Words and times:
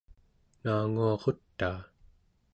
naanguarutaa 0.63 1.77